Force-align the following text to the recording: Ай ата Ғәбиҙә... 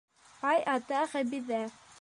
Ай 0.53 0.63
ата 0.77 1.05
Ғәбиҙә... 1.15 1.65